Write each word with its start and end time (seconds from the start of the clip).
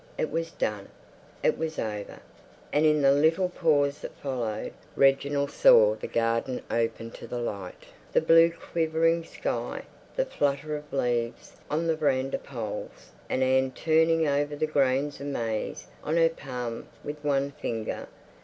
It 0.17 0.31
was 0.31 0.49
done. 0.49 0.89
It 1.43 1.59
was 1.59 1.77
over. 1.77 2.21
And 2.73 2.87
in 2.87 3.03
the 3.03 3.11
little 3.11 3.49
pause 3.49 3.99
that 3.99 4.17
followed 4.17 4.73
Reginald 4.95 5.51
saw 5.51 5.93
the 5.93 6.07
garden 6.07 6.63
open 6.71 7.11
to 7.11 7.27
the 7.27 7.37
light, 7.37 7.83
the 8.11 8.19
blue 8.19 8.49
quivering 8.49 9.23
sky, 9.23 9.83
the 10.15 10.25
flutter 10.25 10.75
of 10.75 10.91
leaves 10.91 11.51
on 11.69 11.85
the 11.85 11.95
veranda 11.95 12.39
poles, 12.39 13.11
and 13.29 13.43
Anne 13.43 13.73
turning 13.73 14.27
over 14.27 14.55
the 14.55 14.65
grains 14.65 15.19
of 15.21 15.27
maize 15.27 15.85
on 16.03 16.17
her 16.17 16.29
palm 16.29 16.87
with 17.03 17.23
one 17.23 17.51
finger. 17.51 18.07